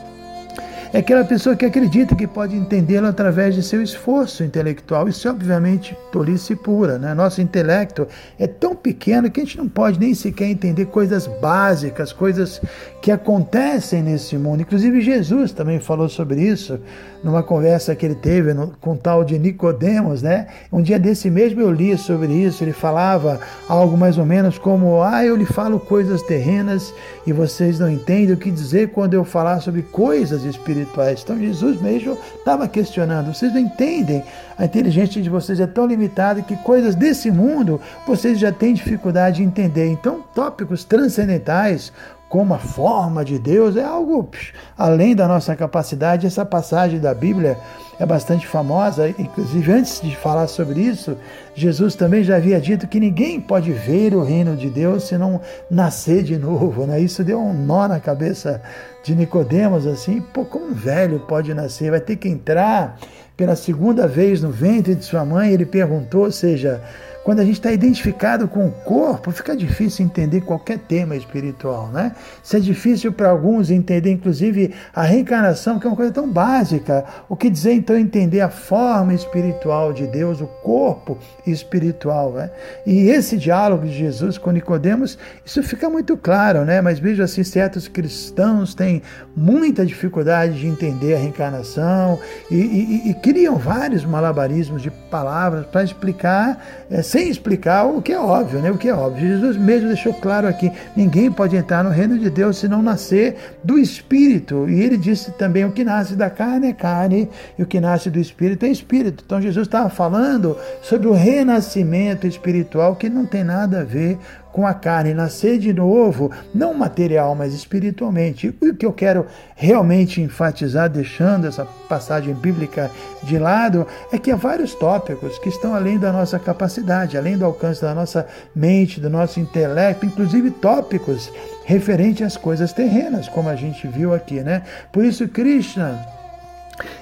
é 0.94 0.98
aquela 0.98 1.24
pessoa 1.24 1.56
que 1.56 1.66
acredita 1.66 2.16
que 2.16 2.28
pode 2.28 2.54
entendê-lo 2.54 3.08
através 3.08 3.56
de 3.56 3.64
seu 3.64 3.82
esforço 3.82 4.44
intelectual. 4.44 5.08
Isso 5.08 5.26
é 5.26 5.32
obviamente 5.32 5.98
tolice 6.12 6.54
pura. 6.54 6.98
Né? 6.98 7.14
Nosso 7.14 7.42
intelecto 7.42 8.06
é 8.38 8.46
tão 8.46 8.76
pequeno 8.76 9.32
que 9.32 9.40
a 9.40 9.44
gente 9.46 9.58
não 9.58 9.70
pode 9.70 9.98
nem 9.98 10.14
sequer 10.14 10.50
entender 10.50 10.88
coisas 10.88 11.28
básicas, 11.28 12.12
coisas 12.12 12.62
que 13.02 13.10
acontecem 13.10 14.04
nesse 14.04 14.38
mundo. 14.38 14.64
Inclusive 14.64 15.00
Jesus 15.00 15.54
também 15.54 15.80
falou 15.80 16.10
sobre 16.10 16.42
isso 16.42 16.78
numa 17.24 17.44
conversa 17.44 17.96
que 17.96 18.06
ele 18.06 18.16
teve 18.16 18.54
com 18.82 18.94
o 18.94 18.98
tal 18.98 19.24
de 19.24 19.38
Nicodemos, 19.38 20.22
né? 20.22 20.48
Um 20.72 20.82
dia 20.82 21.00
desse 21.00 21.30
mesmo 21.30 21.62
eu 21.62 21.72
li 21.72 21.96
sobre 21.98 22.34
isso, 22.34 22.64
ele 22.64 22.74
falava 22.74 23.40
algo 23.70 23.96
mais 23.96 24.18
ou 24.18 24.26
menos 24.26 24.58
como: 24.58 25.02
"Ah, 25.02 25.24
eu 25.24 25.36
lhe 25.36 25.46
falo 25.46 25.80
coisas 25.80 26.22
terrenas 26.24 26.94
e 27.26 27.32
vocês 27.32 27.80
não 27.80 27.90
entendem 27.90 28.34
o 28.34 28.38
que 28.38 28.50
dizer 28.50 28.90
quando 28.90 29.14
eu 29.14 29.24
falar 29.24 29.62
sobre 29.62 29.84
coisas 29.84 30.44
espirituais". 30.44 30.81
Então 31.24 31.38
Jesus 31.38 31.82
mesmo 31.82 32.18
estava 32.38 32.68
questionando: 32.68 33.34
"Vocês 33.34 33.54
não 33.54 33.60
entendem? 33.60 34.24
A 34.58 34.66
inteligência 34.66 35.22
de 35.22 35.30
vocês 35.30 35.60
é 35.60 35.68
tão 35.68 35.86
limitada 35.86 36.42
que 36.42 36.56
coisas 36.58 36.96
desse 36.96 37.32
mundo 37.32 37.80
vocês 38.06 38.40
já 38.40 38.52
têm 38.52 38.74
dificuldade 38.74 39.38
de 39.38 39.44
entender". 39.44 39.88
Então, 39.88 40.24
tópicos 40.34 40.84
transcendentais 40.84 41.92
como 42.32 42.54
a 42.54 42.60
forma 42.60 43.26
de 43.26 43.38
Deus 43.38 43.76
é 43.76 43.84
algo 43.84 44.24
psh, 44.24 44.54
além 44.78 45.14
da 45.14 45.28
nossa 45.28 45.54
capacidade. 45.54 46.26
Essa 46.26 46.46
passagem 46.46 46.98
da 46.98 47.14
Bíblia 47.14 47.58
é 48.02 48.06
bastante 48.06 48.48
famosa, 48.48 49.08
inclusive 49.10 49.72
antes 49.72 50.02
de 50.02 50.16
falar 50.16 50.48
sobre 50.48 50.82
isso, 50.82 51.16
Jesus 51.54 51.94
também 51.94 52.24
já 52.24 52.38
havia 52.38 52.60
dito 52.60 52.88
que 52.88 53.00
ninguém 53.00 53.40
pode 53.40 53.72
ver 53.72 54.16
o 54.16 54.24
reino 54.24 54.58
de 54.58 54.72
Deus 54.72 55.04
se 55.04 55.16
não 55.20 55.40
nascer 55.70 56.24
de 56.24 56.36
novo, 56.36 56.88
né? 56.88 57.00
Isso 57.00 57.24
deu 57.24 57.40
um 57.40 57.54
nó 57.54 57.88
na 57.88 58.00
cabeça 58.00 58.60
de 59.04 59.14
Nicodemos 59.14 59.86
assim, 59.86 60.20
pô, 60.20 60.44
como 60.44 60.70
um 60.70 60.74
velho 60.74 61.20
pode 61.20 61.54
nascer? 61.54 61.92
Vai 61.92 62.00
ter 62.00 62.16
que 62.16 62.28
entrar 62.28 62.98
pela 63.38 63.56
segunda 63.56 64.08
vez 64.08 64.42
no 64.42 64.50
ventre 64.50 64.96
de 64.96 65.06
sua 65.06 65.24
mãe? 65.24 65.52
Ele 65.52 65.66
perguntou, 65.68 66.24
ou 66.24 66.32
seja, 66.32 66.82
quando 67.24 67.40
a 67.40 67.46
gente 67.46 67.56
está 67.56 67.72
identificado 67.72 68.48
com 68.48 68.66
o 68.66 68.72
corpo, 68.72 69.30
fica 69.30 69.56
difícil 69.56 70.04
entender 70.04 70.42
qualquer 70.42 70.80
tema 70.80 71.16
espiritual, 71.16 71.88
né? 71.90 72.14
Isso 72.44 72.58
é 72.58 72.60
difícil 72.60 73.14
para 73.14 73.30
alguns 73.30 73.70
entender, 73.70 74.12
inclusive, 74.12 74.74
a 74.94 75.04
reencarnação, 75.04 75.78
que 75.78 75.86
é 75.86 75.90
uma 75.90 75.96
coisa 75.96 76.12
tão 76.12 76.28
básica. 76.28 77.06
O 77.30 77.36
que 77.36 77.48
dizer, 77.50 77.74
então, 77.74 77.91
entender 77.98 78.42
a 78.42 78.50
forma 78.50 79.14
espiritual 79.14 79.94
de 79.94 80.08
Deus, 80.08 80.42
o 80.42 80.48
corpo 80.48 81.18
espiritual, 81.46 82.32
né? 82.34 82.52
E 82.86 83.10
esse 83.10 83.38
diálogo 83.38 83.86
de 83.86 83.94
Jesus 83.94 84.38
com 84.38 84.52
Nicodemos, 84.52 85.18
isso 85.46 85.62
fica 85.64 85.90
muito 85.90 86.16
claro, 86.18 86.66
né? 86.66 86.82
Mas 86.82 87.00
vejo 87.00 87.24
assim, 87.24 87.44
certos 87.44 87.88
cristãos 87.88 88.74
têm 88.74 89.02
muita 89.36 89.86
dificuldade 89.86 90.60
de 90.60 90.68
entender 90.68 91.16
a 91.16 91.18
reencarnação 91.18 92.20
e, 92.50 92.56
e, 92.56 93.10
e 93.10 93.14
criam 93.16 93.58
vários 93.58 94.04
malabarismos 94.04 94.82
de 94.82 94.90
palavras 94.90 95.66
para 95.66 95.84
explicar 95.84 96.64
é, 96.90 97.02
sem 97.02 97.30
explicar 97.30 97.86
o 97.86 98.02
que 98.02 98.12
é 98.12 98.20
óbvio, 98.20 98.60
né? 98.60 98.72
O 98.72 98.78
que 98.78 98.90
é 98.90 98.94
óbvio. 98.94 99.28
Jesus 99.28 99.58
mesmo 99.58 99.88
deixou 99.88 100.14
claro 100.14 100.48
aqui: 100.48 100.72
ninguém 100.96 101.32
pode 101.32 101.56
entrar 101.56 101.84
no 101.84 101.90
reino 101.90 102.18
de 102.18 102.30
Deus 102.30 102.58
se 102.58 102.68
não 102.68 102.82
nascer 102.82 103.38
do 103.64 103.78
Espírito. 103.78 104.70
E 104.70 104.82
ele 104.82 104.98
disse 104.98 105.32
também: 105.32 105.66
o 105.66 105.72
que 105.72 105.84
nasce 105.84 106.16
da 106.16 106.30
carne 106.30 106.68
é 106.68 106.74
carne, 106.74 107.30
e 107.58 107.64
o 107.64 107.66
que 107.72 107.80
nasce 107.80 108.10
do 108.10 108.20
Espírito 108.20 108.66
é 108.66 108.70
Espírito. 108.70 109.24
Então 109.26 109.42
Jesus 109.42 109.66
estava 109.66 109.90
falando 109.90 110.58
sobre 110.82 111.08
o 111.08 111.14
renascimento 111.14 112.28
espiritual 112.28 112.98
que 112.98 113.10
não 113.10 113.26
tem 113.26 113.46
nada 113.46 113.80
a 113.80 113.84
ver 113.86 114.20
com 114.52 114.68
a 114.68 114.74
carne, 114.74 115.14
nascer 115.14 115.58
de 115.58 115.72
novo, 115.72 116.30
não 116.54 116.74
material, 116.74 117.34
mas 117.34 117.54
espiritualmente. 117.54 118.54
E 118.62 118.70
o 118.72 118.76
que 118.76 118.86
eu 118.86 118.92
quero 118.92 119.26
realmente 119.56 120.20
enfatizar, 120.20 120.90
deixando 120.90 121.48
essa 121.48 121.64
passagem 121.88 122.34
bíblica 122.34 122.92
de 123.24 123.40
lado, 123.40 123.88
é 124.12 124.18
que 124.18 124.32
há 124.32 124.36
vários 124.36 124.76
tópicos 124.76 125.40
que 125.40 125.48
estão 125.48 125.74
além 125.74 125.98
da 125.98 126.12
nossa 126.12 126.38
capacidade, 126.38 127.18
além 127.18 127.38
do 127.38 127.46
alcance 127.46 127.82
da 127.82 127.96
nossa 127.96 128.28
mente, 128.54 129.00
do 129.00 129.10
nosso 129.10 129.40
intelecto, 129.40 130.06
inclusive 130.06 130.52
tópicos 130.52 131.32
referentes 131.64 132.28
às 132.28 132.36
coisas 132.36 132.74
terrenas, 132.74 133.30
como 133.30 133.48
a 133.48 133.56
gente 133.56 133.88
viu 133.88 134.14
aqui, 134.14 134.42
né? 134.42 134.64
Por 134.92 135.06
isso, 135.06 135.26
Krishna 135.30 136.20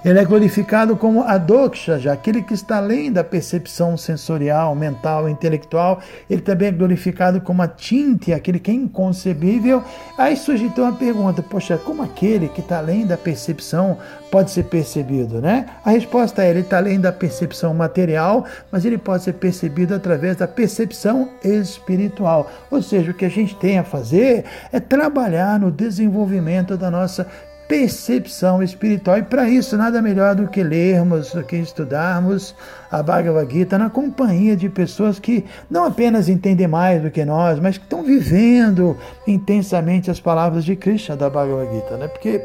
ele 0.03 0.19
é 0.19 0.25
glorificado 0.25 0.95
como 0.95 1.23
a 1.23 1.37
doksha, 1.37 1.99
já 1.99 2.13
aquele 2.13 2.41
que 2.41 2.53
está 2.53 2.77
além 2.77 3.11
da 3.11 3.23
percepção 3.23 3.97
sensorial, 3.97 4.73
mental, 4.75 5.27
intelectual. 5.27 5.99
Ele 6.29 6.41
também 6.41 6.69
é 6.69 6.71
glorificado 6.71 7.41
como 7.41 7.61
a 7.61 7.67
tinte, 7.67 8.33
aquele 8.33 8.59
que 8.59 8.71
é 8.71 8.73
inconcebível. 8.73 9.83
Aí 10.17 10.35
surge 10.35 10.65
então 10.65 10.87
a 10.87 10.91
pergunta: 10.91 11.41
poxa, 11.41 11.77
como 11.77 12.01
aquele 12.01 12.47
que 12.47 12.61
está 12.61 12.77
além 12.77 13.05
da 13.05 13.17
percepção 13.17 13.97
pode 14.31 14.51
ser 14.51 14.63
percebido, 14.65 15.41
né? 15.41 15.65
A 15.83 15.91
resposta 15.91 16.43
é: 16.43 16.49
ele 16.49 16.61
está 16.61 16.77
além 16.77 16.99
da 16.99 17.11
percepção 17.11 17.73
material, 17.73 18.45
mas 18.71 18.85
ele 18.85 18.97
pode 18.97 19.23
ser 19.23 19.33
percebido 19.33 19.93
através 19.93 20.37
da 20.37 20.47
percepção 20.47 21.29
espiritual. 21.43 22.49
Ou 22.71 22.81
seja, 22.81 23.11
o 23.11 23.13
que 23.13 23.25
a 23.25 23.29
gente 23.29 23.55
tem 23.55 23.79
a 23.79 23.83
fazer 23.83 24.45
é 24.71 24.79
trabalhar 24.79 25.59
no 25.59 25.71
desenvolvimento 25.71 26.77
da 26.77 26.89
nossa 26.89 27.27
percepção 27.69 28.63
espiritual. 28.63 29.19
E 29.19 29.23
para 29.23 29.47
isso, 29.47 29.77
nada 29.77 30.01
melhor 30.01 30.33
do 30.33 30.47
que 30.47 30.63
lermos, 30.63 31.31
do 31.31 31.43
que 31.43 31.55
estudarmos 31.55 32.55
a 32.91 33.03
Bhagavad 33.03 33.53
Gita 33.53 33.77
na 33.77 33.91
companhia 33.91 34.57
de 34.57 34.67
pessoas 34.67 35.19
que 35.19 35.45
não 35.69 35.85
apenas 35.85 36.27
entendem 36.27 36.67
mais 36.67 36.99
do 36.99 37.11
que 37.11 37.23
nós, 37.23 37.59
mas 37.59 37.77
que 37.77 37.83
estão 37.83 38.01
vivendo 38.01 38.97
intensamente 39.27 40.09
as 40.09 40.19
palavras 40.19 40.65
de 40.65 40.75
Krishna 40.75 41.15
da 41.15 41.29
Bhagavad 41.29 41.71
Gita. 41.71 41.95
Né? 41.95 42.07
Porque 42.07 42.41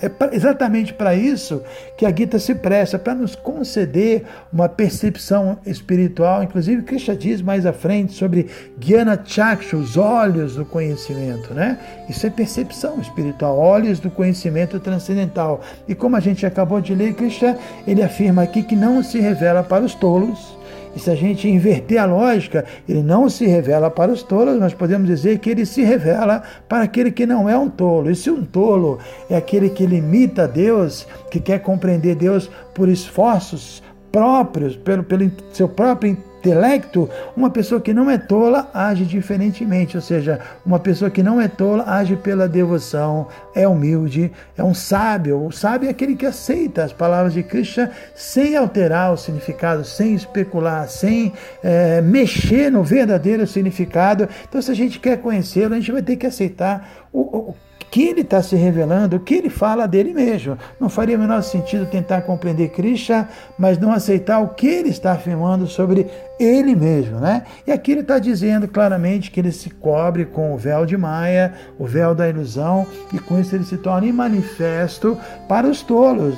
é 0.00 0.10
exatamente 0.34 0.94
para 0.94 1.14
isso 1.14 1.62
que 1.96 2.06
a 2.06 2.14
Gita 2.14 2.38
se 2.38 2.54
presta, 2.54 2.98
para 2.98 3.14
nos 3.14 3.34
conceder 3.34 4.24
uma 4.52 4.68
percepção 4.68 5.58
espiritual. 5.66 6.42
Inclusive, 6.42 6.82
Krishna 6.82 7.16
diz 7.16 7.42
mais 7.42 7.66
à 7.66 7.72
frente 7.72 8.12
sobre 8.12 8.46
Gyana 8.78 9.20
Chaksha, 9.24 9.76
os 9.76 9.96
olhos 9.96 10.54
do 10.54 10.64
conhecimento. 10.64 11.52
Né? 11.52 11.78
Isso 12.08 12.26
é 12.26 12.30
percepção 12.30 13.00
espiritual, 13.00 13.58
olhos 13.58 13.98
do 13.98 14.10
conhecimento 14.10 14.78
transcendental. 14.78 15.60
E 15.88 15.94
como 15.94 16.14
a 16.14 16.20
gente 16.20 16.46
acabou 16.46 16.80
de 16.80 16.94
ler, 16.94 17.14
Krishna 17.14 17.58
ele 17.86 18.02
afirma 18.02 18.42
aqui 18.42 18.62
que 18.62 18.76
não 18.76 19.02
se 19.02 19.18
revela 19.18 19.62
para 19.62 19.84
os 19.84 19.94
tolos, 19.94 20.57
e 20.98 21.00
se 21.00 21.10
a 21.12 21.14
gente 21.14 21.48
inverter 21.48 22.02
a 22.02 22.04
lógica, 22.04 22.64
ele 22.88 23.04
não 23.04 23.28
se 23.28 23.46
revela 23.46 23.88
para 23.88 24.10
os 24.10 24.20
tolos, 24.24 24.58
mas 24.58 24.74
podemos 24.74 25.06
dizer 25.06 25.38
que 25.38 25.48
ele 25.48 25.64
se 25.64 25.84
revela 25.84 26.42
para 26.68 26.82
aquele 26.82 27.12
que 27.12 27.24
não 27.24 27.48
é 27.48 27.56
um 27.56 27.70
tolo. 27.70 28.10
E 28.10 28.16
se 28.16 28.28
um 28.28 28.44
tolo 28.44 28.98
é 29.30 29.36
aquele 29.36 29.70
que 29.70 29.86
limita 29.86 30.48
Deus, 30.48 31.06
que 31.30 31.38
quer 31.38 31.60
compreender 31.60 32.16
Deus 32.16 32.50
por 32.74 32.88
esforços 32.88 33.80
próprios, 34.10 34.74
pelo, 34.74 35.04
pelo 35.04 35.30
seu 35.52 35.68
próprio 35.68 36.16
intelecto, 36.38 37.10
uma 37.36 37.50
pessoa 37.50 37.80
que 37.80 37.92
não 37.92 38.10
é 38.10 38.16
tola 38.16 38.70
age 38.72 39.04
diferentemente, 39.04 39.96
ou 39.96 40.02
seja, 40.02 40.40
uma 40.64 40.78
pessoa 40.78 41.10
que 41.10 41.22
não 41.22 41.40
é 41.40 41.48
tola 41.48 41.84
age 41.86 42.16
pela 42.16 42.48
devoção, 42.48 43.26
é 43.54 43.66
humilde, 43.66 44.30
é 44.56 44.62
um 44.62 44.74
sábio. 44.74 45.44
O 45.44 45.52
sábio 45.52 45.88
é 45.88 45.90
aquele 45.90 46.14
que 46.14 46.26
aceita 46.26 46.84
as 46.84 46.92
palavras 46.92 47.32
de 47.32 47.42
Krishna 47.42 47.90
sem 48.14 48.56
alterar 48.56 49.12
o 49.12 49.16
significado, 49.16 49.84
sem 49.84 50.14
especular, 50.14 50.88
sem 50.88 51.32
é, 51.62 52.00
mexer 52.00 52.70
no 52.70 52.84
verdadeiro 52.84 53.46
significado. 53.46 54.28
Então, 54.48 54.62
se 54.62 54.70
a 54.70 54.74
gente 54.74 55.00
quer 55.00 55.18
conhecê-lo, 55.18 55.74
a 55.74 55.78
gente 55.78 55.92
vai 55.92 56.02
ter 56.02 56.16
que 56.16 56.26
aceitar 56.26 56.88
o, 57.12 57.20
o 57.20 57.54
que 57.90 58.02
ele 58.02 58.20
está 58.20 58.42
se 58.42 58.56
revelando, 58.56 59.20
que 59.20 59.34
ele 59.34 59.48
fala 59.50 59.86
dele 59.86 60.12
mesmo. 60.12 60.58
Não 60.78 60.88
faria 60.88 61.16
o 61.16 61.20
menor 61.20 61.42
sentido 61.42 61.86
tentar 61.86 62.22
compreender 62.22 62.68
Krishna, 62.70 63.28
mas 63.58 63.78
não 63.78 63.92
aceitar 63.92 64.40
o 64.40 64.48
que 64.48 64.66
ele 64.66 64.90
está 64.90 65.12
afirmando 65.12 65.66
sobre 65.66 66.06
ele 66.38 66.74
mesmo, 66.76 67.18
né? 67.18 67.44
E 67.66 67.72
aqui 67.72 67.92
ele 67.92 68.00
está 68.00 68.18
dizendo 68.18 68.68
claramente 68.68 69.30
que 69.30 69.40
ele 69.40 69.52
se 69.52 69.70
cobre 69.70 70.24
com 70.24 70.54
o 70.54 70.58
véu 70.58 70.84
de 70.84 70.96
Maia, 70.96 71.54
o 71.78 71.86
véu 71.86 72.14
da 72.14 72.28
ilusão, 72.28 72.86
e 73.12 73.18
com 73.18 73.38
isso 73.38 73.54
ele 73.54 73.64
se 73.64 73.76
torna 73.78 74.06
imanifesto 74.06 75.18
para 75.48 75.66
os 75.66 75.82
tolos. 75.82 76.34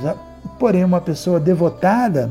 Porém, 0.58 0.84
uma 0.84 1.00
pessoa 1.00 1.40
devotada, 1.40 2.30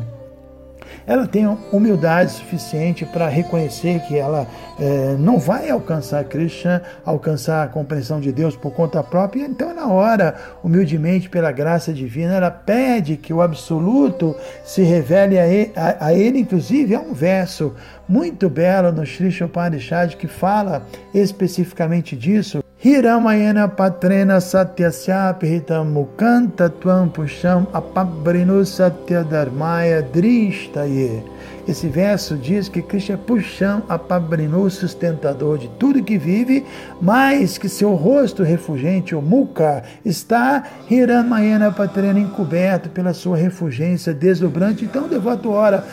ela 1.06 1.28
tenha 1.28 1.58
humildade 1.72 2.32
suficiente 2.32 3.06
para 3.06 3.28
reconhecer 3.28 4.00
que 4.02 4.18
ela 4.18 4.48
é, 4.80 5.16
não 5.20 5.38
vai 5.38 5.70
alcançar 5.70 6.24
Krishna, 6.24 6.82
alcançar 7.06 7.64
a 7.64 7.68
compreensão 7.68 8.20
de 8.20 8.32
Deus 8.32 8.56
por 8.56 8.72
conta 8.72 9.04
própria. 9.04 9.46
Então, 9.46 9.74
na 9.74 9.88
hora, 9.88 10.36
humildemente, 10.64 11.30
pela 11.30 11.52
graça 11.52 11.92
divina, 11.92 12.36
ela 12.36 12.52
pede 12.52 13.18
que 13.18 13.34
o 13.34 13.42
absoluto 13.42 14.36
se 14.64 14.82
revele 14.82 15.38
a 15.38 15.48
ele, 15.48 15.72
a, 15.76 16.08
a 16.08 16.14
ele 16.14 16.40
inclusive, 16.40 16.96
há 16.96 17.00
um 17.00 17.14
verso 17.14 17.74
muito 18.08 18.50
belo 18.50 18.92
no 18.92 19.06
Sri 19.06 19.44
Upanishad 19.44 20.16
que 20.16 20.28
fala 20.28 20.86
especificamente 21.14 22.16
disso. 22.16 22.60
Hiramayana 22.82 23.68
patrena 23.68 24.40
satyasya 24.40 25.38
pihitam 25.38 25.92
mukanta 25.92 26.70
tvam 26.70 27.10
pusham 27.10 27.68
apabrinu 27.74 28.66
satya 28.66 29.22
dharmaya 29.22 30.02
drishtaye. 30.02 31.22
Esse 31.68 31.90
verso 31.90 32.38
diz 32.38 32.70
que 32.70 32.82
Krishna 32.82 33.16
é 33.16 33.18
puxam 33.18 33.84
apabrinu 33.90 34.70
sustentador 34.70 35.58
de 35.58 35.68
tudo 35.78 36.02
que 36.02 36.18
vive, 36.18 36.66
mas 37.02 37.58
que 37.58 37.68
seu 37.68 37.96
rosto 37.96 38.44
refugente, 38.44 39.14
o 39.14 39.22
mukha, 39.22 39.84
está 40.06 40.64
Hiramayana 40.90 41.74
patrena 41.74 42.18
encoberto 42.18 42.88
pela 42.90 43.14
sua 43.14 43.36
refugência 43.36 44.14
deslumbrante. 44.14 44.86
Então 44.86 45.10
devoto 45.10 45.52
ora 45.52 45.84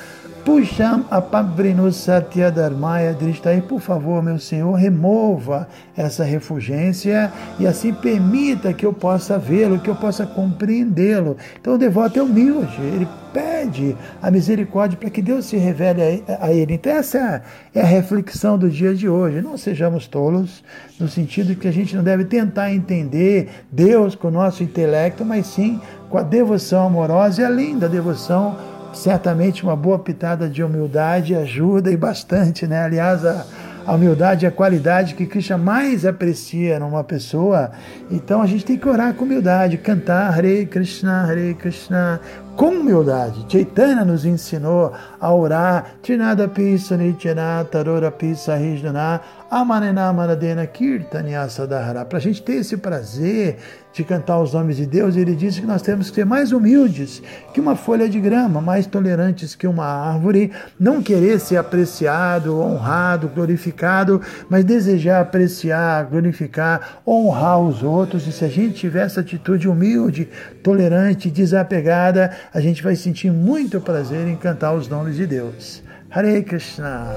Puxam 0.47 1.05
apabrinu 1.11 1.91
satya 1.91 2.53
dharmaya 2.53 3.13
drishtai. 3.13 3.61
Por 3.63 3.81
favor, 3.81 4.23
meu 4.23 4.39
Senhor, 4.39 4.73
remova 4.75 5.67
essa 5.97 6.23
refugência 6.23 7.33
e 7.59 7.67
assim 7.67 7.93
permita 7.93 8.73
que 8.73 8.87
eu 8.87 8.93
possa 8.93 9.41
vê-lo, 9.41 9.81
que 9.81 9.91
eu 9.91 9.97
possa 9.97 10.25
compreendê-lo. 10.25 11.37
Então 11.61 11.75
o 11.75 11.79
devoto 11.79 12.21
é 12.21 12.23
humilde, 12.23 12.81
ele 12.81 13.09
pede 13.33 13.97
a 14.23 14.31
misericórdia 14.31 14.97
para 14.97 15.11
que 15.11 15.21
Deus 15.21 15.47
se 15.47 15.57
revele 15.57 16.23
a, 16.41 16.53
ele. 16.53 16.75
Então 16.75 16.93
essa 16.93 17.43
é 17.75 17.81
a 17.81 17.85
reflexão 17.85 18.57
do 18.57 18.71
dia 18.71 18.95
de 18.95 19.09
hoje. 19.09 19.43
Não 19.43 19.59
sejamos 19.59 20.07
tolos, 20.07 20.63
no 21.01 21.09
sentido 21.09 21.49
de 21.49 21.57
que 21.57 21.67
a 21.67 21.73
gente 21.73 21.97
não 21.97 22.05
deve 22.05 22.25
tentar 22.25 22.73
entender 22.73 23.49
Deus 23.73 24.15
com 24.15 24.29
o 24.29 24.31
nosso 24.31 24.63
intelecto, 24.63 25.25
mas 25.25 25.49
sim 25.49 25.81
com 26.09 26.19
a 26.19 26.23
devoção 26.23 26.87
amorosa 26.87 27.43
e 27.43 27.45
além 27.45 27.77
da 27.77 27.89
devoção 27.89 28.76
certamente 28.97 29.63
uma 29.63 29.77
boa 29.77 29.99
pitada 29.99 30.49
de 30.49 30.63
humildade 30.63 31.35
ajuda 31.35 31.91
e 31.91 31.97
bastante, 31.97 32.67
né? 32.67 32.83
Aliás, 32.83 33.25
a, 33.25 33.45
a 33.87 33.95
humildade 33.95 34.45
é 34.45 34.49
a 34.49 34.53
qualidade 34.53 35.15
que 35.15 35.27
Krishna 35.27 35.57
mais 35.57 36.05
aprecia 36.05 36.81
numa 36.81 37.05
pessoa. 37.05 37.71
Então 38.11 38.43
a 38.43 38.47
gente 38.47 38.65
tem 38.65 38.77
que 38.77 38.89
orar 38.89 39.15
com 39.15 39.25
humildade, 39.25 39.79
cantar 39.79 40.33
Hare 40.33 40.67
Krishna, 40.67 41.23
Hare 41.23 41.55
Krishna, 41.55 42.21
com 42.57 42.69
humildade. 42.71 43.45
Chaitanya 43.49 44.05
nos 44.05 44.25
ensinou 44.25 44.93
a 45.21 45.33
orar. 45.33 45.97
Trinada 46.03 46.49
pisa 46.49 46.97
nityana 46.97 47.65
tarora 47.65 48.11
pisa 48.11 48.57
rijnana 48.57 49.21
amanena 49.51 50.13
manadena 50.13 50.67
kirtanya 50.67 51.49
sadhara. 51.49 52.05
Para 52.05 52.19
a 52.19 52.21
gente 52.21 52.43
ter 52.43 52.55
esse 52.55 52.77
prazer 52.77 53.59
de 53.93 54.05
cantar 54.05 54.41
os 54.41 54.53
nomes 54.53 54.77
de 54.77 54.85
Deus, 54.85 55.17
ele 55.17 55.35
disse 55.35 55.61
que 55.61 55.67
nós 55.67 55.81
temos 55.81 56.11
que 56.11 56.17
ser 56.17 56.27
mais 56.27 56.53
humildes 56.53 57.23
que 57.55 57.61
uma 57.61 57.75
folha 57.75 58.07
de 58.07 58.21
grama, 58.21 58.61
mais 58.61 58.87
tolerantes 58.87 59.55
que 59.55 59.67
uma 59.67 59.87
árvore, 59.87 60.53
não 60.79 61.03
querer 61.03 61.41
ser 61.41 61.57
apreciado, 61.57 62.61
honrado, 62.61 63.29
glorificado, 63.29 64.21
mas 64.51 64.65
desejar 64.65 65.23
apreciar, 65.23 66.05
glorificar, 66.05 67.01
honrar 67.07 67.59
os 67.59 67.83
outros. 67.83 68.27
E 68.27 68.33
se 68.33 68.45
a 68.45 68.49
gente 68.49 68.75
tiver 68.75 69.07
essa 69.07 69.21
atitude 69.21 69.67
humilde, 69.67 70.29
tolerante, 70.63 71.31
desapegada, 71.31 72.33
a 72.53 72.61
gente 72.61 72.83
vai 72.83 72.97
sentir 72.97 73.31
muito 73.31 73.81
prazer 73.81 74.27
em 74.27 74.37
cantar 74.37 74.75
os 74.75 74.89
nomes 74.89 75.17
de 75.17 75.27
Deus. 75.27 75.83
Hare 76.11 76.43
Krishna. 76.43 77.15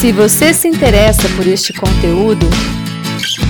Se 0.00 0.12
você 0.12 0.54
se 0.54 0.68
interessa 0.68 1.28
por 1.36 1.44
este 1.46 1.72
conteúdo, 1.72 2.46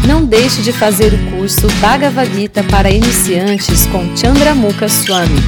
não 0.06 0.24
deixe 0.24 0.62
de 0.62 0.72
fazer 0.72 1.12
o 1.12 1.30
curso 1.30 1.66
Bhagavad 1.78 2.32
Gita 2.34 2.64
para 2.64 2.90
iniciantes 2.90 3.86
com 3.88 4.16
Chandramukha 4.16 4.88
Swami. 4.88 5.38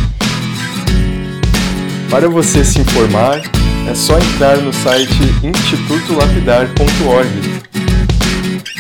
Para 2.11 2.28
você 2.28 2.62
se 2.64 2.80
informar, 2.80 3.40
é 3.88 3.95
só 3.95 4.19
entrar 4.19 4.59
no 4.59 4.73
site 4.73 5.12
institutolapidar.org. 5.43 7.61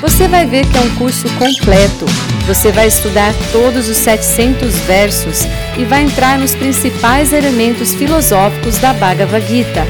Você 0.00 0.28
vai 0.28 0.46
ver 0.46 0.64
que 0.66 0.78
é 0.78 0.80
um 0.80 0.94
curso 0.96 1.28
completo. 1.38 2.06
Você 2.46 2.72
vai 2.72 2.88
estudar 2.88 3.34
todos 3.52 3.88
os 3.88 3.96
700 3.98 4.74
versos 4.80 5.46
e 5.78 5.84
vai 5.84 6.02
entrar 6.02 6.38
nos 6.38 6.54
principais 6.54 7.32
elementos 7.32 7.94
filosóficos 7.94 8.78
da 8.78 8.92
Bhagavad 8.94 9.46
Gita 9.46 9.86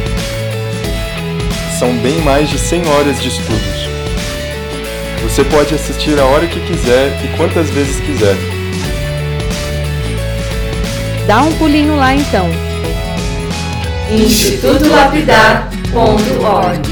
são 1.81 1.97
bem 1.97 2.21
mais 2.21 2.51
de 2.51 2.59
100 2.59 2.87
horas 2.89 3.23
de 3.23 3.29
estudos. 3.29 3.89
Você 5.23 5.43
pode 5.45 5.75
assistir 5.75 6.21
a 6.21 6.27
hora 6.27 6.47
que 6.47 6.61
quiser 6.61 7.09
e 7.25 7.37
quantas 7.39 7.71
vezes 7.71 7.99
quiser. 8.01 8.37
Dá 11.27 11.41
um 11.41 11.51
pulinho 11.53 11.97
lá 11.97 12.15
então. 12.15 12.51
institutolapidar.org 14.11 16.90